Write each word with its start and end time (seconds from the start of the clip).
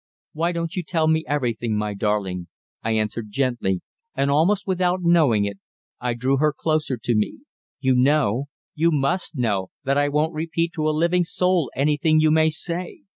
"Why 0.33 0.51
don't 0.51 0.75
you 0.75 0.81
tell 0.81 1.07
me 1.07 1.23
everything, 1.27 1.77
my 1.77 1.93
darling?" 1.93 2.47
I 2.81 2.93
answered 2.93 3.29
gently, 3.29 3.81
and, 4.15 4.31
almost 4.31 4.65
without 4.65 5.01
my 5.03 5.11
knowing 5.13 5.45
it, 5.45 5.59
I 5.99 6.15
drew 6.15 6.37
her 6.37 6.55
closer 6.57 6.97
to 6.97 7.13
me. 7.13 7.41
"You 7.81 7.93
know 7.95 8.45
you 8.73 8.89
must 8.91 9.37
know, 9.37 9.67
that 9.83 9.99
I 9.99 10.09
won't 10.09 10.33
repeat 10.33 10.73
to 10.73 10.89
a 10.89 10.89
living 10.89 11.23
soul 11.23 11.69
anything 11.75 12.19
you 12.19 12.31
may 12.31 12.49
say." 12.49 13.01